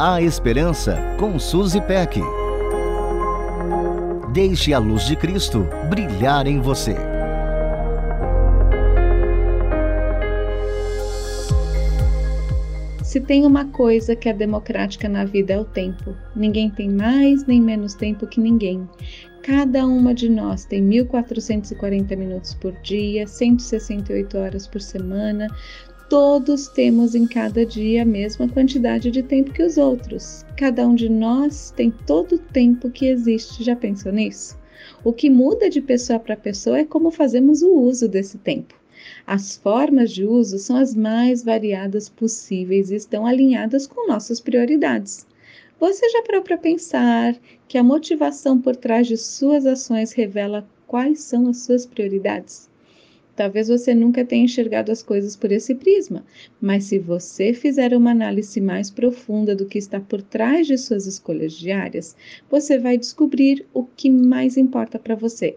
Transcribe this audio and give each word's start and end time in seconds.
A 0.00 0.22
Esperança 0.22 0.96
com 1.18 1.40
Suzy 1.40 1.80
Peck. 1.80 2.20
Deixe 4.32 4.72
a 4.72 4.78
luz 4.78 5.04
de 5.04 5.16
Cristo 5.16 5.66
brilhar 5.90 6.46
em 6.46 6.60
você. 6.60 6.94
Se 13.02 13.20
tem 13.20 13.44
uma 13.44 13.64
coisa 13.64 14.14
que 14.14 14.28
é 14.28 14.32
democrática 14.32 15.08
na 15.08 15.24
vida 15.24 15.54
é 15.54 15.58
o 15.58 15.64
tempo. 15.64 16.14
Ninguém 16.36 16.70
tem 16.70 16.88
mais 16.88 17.44
nem 17.44 17.60
menos 17.60 17.94
tempo 17.94 18.24
que 18.28 18.40
ninguém. 18.40 18.88
Cada 19.42 19.84
uma 19.84 20.14
de 20.14 20.28
nós 20.28 20.64
tem 20.64 20.82
1440 20.82 22.14
minutos 22.14 22.54
por 22.54 22.72
dia, 22.82 23.26
168 23.26 24.36
horas 24.36 24.66
por 24.68 24.80
semana, 24.80 25.48
todos 26.08 26.68
temos 26.68 27.14
em 27.14 27.26
cada 27.26 27.66
dia 27.66 28.02
a 28.02 28.06
mesma 28.06 28.48
quantidade 28.48 29.10
de 29.10 29.22
tempo 29.22 29.52
que 29.52 29.62
os 29.62 29.76
outros. 29.76 30.44
Cada 30.56 30.86
um 30.86 30.94
de 30.94 31.08
nós 31.08 31.70
tem 31.76 31.90
todo 31.90 32.36
o 32.36 32.38
tempo 32.38 32.90
que 32.90 33.06
existe. 33.06 33.62
Já 33.62 33.76
pensou 33.76 34.10
nisso? 34.10 34.58
O 35.04 35.12
que 35.12 35.28
muda 35.28 35.68
de 35.68 35.82
pessoa 35.82 36.18
para 36.18 36.34
pessoa 36.34 36.78
é 36.78 36.84
como 36.84 37.10
fazemos 37.10 37.62
o 37.62 37.72
uso 37.72 38.08
desse 38.08 38.38
tempo. 38.38 38.74
As 39.26 39.56
formas 39.58 40.10
de 40.10 40.24
uso 40.24 40.58
são 40.58 40.76
as 40.76 40.94
mais 40.94 41.44
variadas 41.44 42.08
possíveis 42.08 42.90
e 42.90 42.94
estão 42.94 43.26
alinhadas 43.26 43.86
com 43.86 44.08
nossas 44.08 44.40
prioridades. 44.40 45.26
Você 45.78 46.08
já 46.08 46.22
parou 46.22 46.42
para 46.42 46.56
pensar 46.56 47.36
que 47.68 47.76
a 47.76 47.84
motivação 47.84 48.58
por 48.58 48.74
trás 48.74 49.06
de 49.06 49.16
suas 49.16 49.66
ações 49.66 50.12
revela 50.12 50.66
quais 50.86 51.20
são 51.20 51.48
as 51.48 51.58
suas 51.58 51.84
prioridades? 51.84 52.67
Talvez 53.38 53.68
você 53.68 53.94
nunca 53.94 54.24
tenha 54.24 54.46
enxergado 54.46 54.90
as 54.90 55.00
coisas 55.00 55.36
por 55.36 55.52
esse 55.52 55.72
prisma, 55.72 56.26
mas 56.60 56.86
se 56.86 56.98
você 56.98 57.54
fizer 57.54 57.94
uma 57.94 58.10
análise 58.10 58.60
mais 58.60 58.90
profunda 58.90 59.54
do 59.54 59.64
que 59.64 59.78
está 59.78 60.00
por 60.00 60.20
trás 60.20 60.66
de 60.66 60.76
suas 60.76 61.06
escolhas 61.06 61.52
diárias, 61.52 62.16
você 62.50 62.80
vai 62.80 62.98
descobrir 62.98 63.64
o 63.72 63.84
que 63.84 64.10
mais 64.10 64.56
importa 64.56 64.98
para 64.98 65.14
você. 65.14 65.56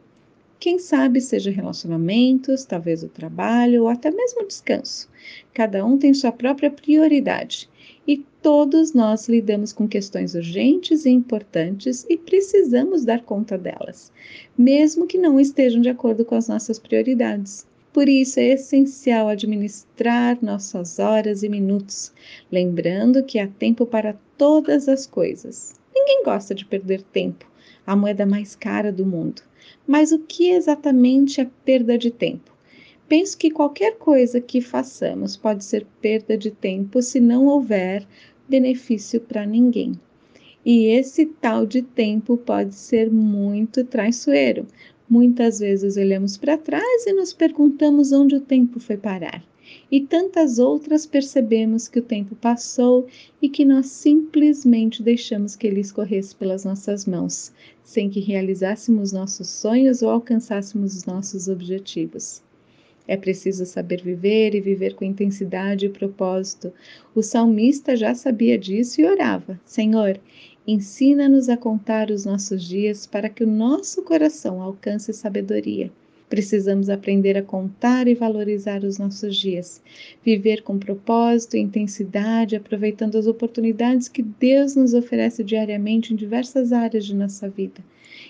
Quem 0.60 0.78
sabe 0.78 1.20
seja 1.20 1.50
relacionamentos, 1.50 2.66
talvez 2.66 3.02
o 3.02 3.10
trabalho 3.10 3.82
ou 3.82 3.90
até 3.90 4.12
mesmo 4.12 4.46
descanso. 4.46 5.10
Cada 5.52 5.84
um 5.84 5.98
tem 5.98 6.14
sua 6.14 6.32
própria 6.32 6.70
prioridade 6.70 7.68
e 8.08 8.24
todos 8.44 8.94
nós 8.94 9.28
lidamos 9.28 9.74
com 9.74 9.88
questões 9.88 10.36
urgentes 10.36 11.04
e 11.08 11.10
importantes 11.10 12.06
e 12.08 12.16
precisamos 12.16 13.04
dar 13.04 13.24
conta 13.24 13.58
delas, 13.58 14.12
mesmo 14.56 15.08
que 15.08 15.18
não 15.18 15.40
estejam 15.40 15.82
de 15.82 15.90
acordo 15.90 16.24
com 16.24 16.36
as 16.36 16.48
nossas 16.48 16.78
prioridades. 16.78 17.71
Por 17.94 18.08
isso 18.08 18.40
é 18.40 18.54
essencial 18.54 19.28
administrar 19.28 20.38
nossas 20.42 20.98
horas 20.98 21.44
e 21.44 21.50
minutos, 21.50 22.14
lembrando 22.50 23.22
que 23.22 23.38
há 23.38 23.48
tempo 23.48 23.86
para 23.86 24.18
todas 24.38 24.88
as 24.88 25.06
coisas. 25.06 25.74
Ninguém 25.94 26.24
gosta 26.24 26.56
de 26.56 26.64
perder 26.64 27.02
tempo, 27.02 27.46
a 27.86 27.94
moeda 27.94 28.26
mais 28.26 28.56
cara 28.56 28.94
do 28.94 29.06
mundo. 29.06 29.42
Mas 29.86 30.14
o 30.14 30.20
que 30.20 30.52
exatamente 30.52 31.42
é 31.42 31.50
perda 31.66 31.98
de 31.98 32.12
tempo? 32.12 32.56
Penso 33.10 33.38
que 33.38 33.52
qualquer 33.52 33.98
coisa 33.98 34.40
que 34.40 34.62
façamos 34.62 35.36
pode 35.36 35.66
ser 35.66 35.86
perda 36.02 36.38
de 36.38 36.50
tempo 36.50 37.02
se 37.02 37.20
não 37.20 37.46
houver 37.48 38.08
benefício 38.48 39.20
para 39.20 39.46
ninguém. 39.46 40.00
E 40.66 40.86
esse 40.86 41.26
tal 41.26 41.66
de 41.66 41.82
tempo 41.82 42.38
pode 42.38 42.74
ser 42.74 43.12
muito 43.12 43.84
traiçoeiro, 43.84 44.66
Muitas 45.12 45.60
vezes 45.60 45.98
olhamos 45.98 46.38
para 46.38 46.58
trás 46.58 47.06
e 47.06 47.12
nos 47.12 47.34
perguntamos 47.34 48.14
onde 48.14 48.34
o 48.34 48.40
tempo 48.40 48.80
foi 48.80 48.96
parar. 48.96 49.44
E 49.92 50.00
tantas 50.00 50.58
outras 50.58 51.06
percebemos 51.06 51.90
que 51.90 52.00
o 52.00 52.02
tempo 52.02 52.34
passou 52.34 53.06
e 53.42 53.50
que 53.50 53.66
nós 53.66 53.88
simplesmente 53.88 55.04
deixamos 55.04 55.58
que 55.58 55.68
ele 55.68 55.82
escorresse 55.82 56.34
pelas 56.34 56.64
nossas 56.64 57.06
mãos, 57.06 57.52
sem 57.84 58.10
que 58.10 58.22
realizássemos 58.22 59.12
nossos 59.12 59.50
sonhos 59.50 60.02
ou 60.02 60.10
alcançássemos 60.10 60.96
os 60.96 61.04
nossos 61.04 61.50
objetivos. 61.50 62.42
É 63.06 63.18
preciso 63.18 63.66
saber 63.66 64.02
viver 64.02 64.56
e 64.56 64.62
viver 64.62 64.94
com 64.94 65.04
intensidade 65.04 65.88
e 65.88 65.90
propósito. 65.90 66.72
O 67.14 67.22
salmista 67.22 67.98
já 67.98 68.16
sabia 68.16 68.58
disso 68.58 69.02
e 69.02 69.06
orava: 69.06 69.60
Senhor, 69.66 70.18
Ensina-nos 70.68 71.50
a 71.50 71.58
contar 71.58 72.12
os 72.12 72.24
nossos 72.24 72.64
dias 72.64 73.08
para 73.08 73.30
que 73.30 73.44
o 73.44 73.48
nosso 73.48 74.04
coração 74.04 74.62
alcance 74.62 75.12
sabedoria. 75.12 75.92
Precisamos 76.30 76.88
aprender 76.88 77.36
a 77.36 77.42
contar 77.42 78.08
e 78.08 78.14
valorizar 78.14 78.84
os 78.84 79.00
nossos 79.00 79.36
dias, 79.36 79.82
viver 80.24 80.62
com 80.62 80.78
propósito 80.78 81.58
e 81.58 81.60
intensidade, 81.60 82.56
aproveitando 82.56 83.18
as 83.18 83.26
oportunidades 83.26 84.08
que 84.08 84.22
Deus 84.22 84.76
nos 84.76 84.94
oferece 84.94 85.44
diariamente 85.44 86.14
em 86.14 86.16
diversas 86.16 86.72
áreas 86.72 87.06
de 87.06 87.16
nossa 87.16 87.50
vida. 87.50 87.84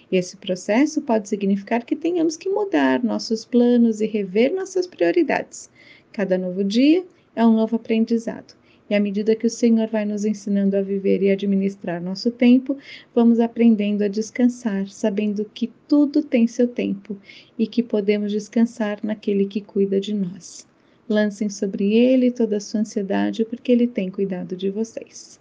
Esse 0.10 0.38
processo 0.38 1.02
pode 1.02 1.28
significar 1.28 1.84
que 1.84 1.98
tenhamos 1.98 2.38
que 2.38 2.50
mudar 2.50 3.04
nossos 3.04 3.44
planos 3.44 4.00
e 4.00 4.08
rever 4.08 4.54
nossas 4.54 4.88
prioridades. 4.88 5.70
Cada 6.14 6.38
novo 6.38 6.64
dia 6.64 7.04
é 7.36 7.46
um 7.46 7.54
novo 7.54 7.76
aprendizado. 7.76 8.56
E 8.92 8.94
à 8.94 9.00
medida 9.00 9.38
que 9.38 9.48
o 9.48 9.50
Senhor 9.50 9.88
vai 9.88 10.04
nos 10.04 10.26
ensinando 10.26 10.76
a 10.76 10.82
viver 10.82 11.24
e 11.24 11.32
administrar 11.32 12.02
nosso 12.02 12.30
tempo, 12.30 12.78
vamos 13.16 13.40
aprendendo 13.40 14.04
a 14.04 14.10
descansar, 14.10 14.86
sabendo 14.90 15.50
que 15.54 15.72
tudo 15.88 16.22
tem 16.22 16.46
seu 16.46 16.68
tempo 16.68 17.16
e 17.58 17.66
que 17.66 17.82
podemos 17.82 18.34
descansar 18.34 19.00
naquele 19.02 19.46
que 19.46 19.62
cuida 19.62 19.98
de 19.98 20.14
nós. 20.14 20.68
Lancem 21.08 21.50
sobre 21.50 21.94
ele 21.94 22.32
toda 22.32 22.58
a 22.58 22.60
sua 22.60 22.82
ansiedade, 22.82 23.46
porque 23.46 23.72
ele 23.72 23.88
tem 23.88 24.12
cuidado 24.12 24.58
de 24.58 24.70
vocês. 24.70 25.40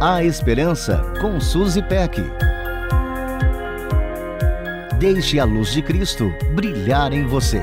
A 0.00 0.24
Esperança 0.24 1.00
com 1.20 1.40
Suzy 1.40 1.82
Peck. 1.82 2.20
Deixe 4.98 5.38
a 5.38 5.44
luz 5.44 5.72
de 5.72 5.80
Cristo 5.80 6.28
brilhar 6.56 7.12
em 7.12 7.24
você. 7.24 7.62